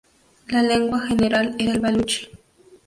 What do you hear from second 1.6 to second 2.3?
el baluchi.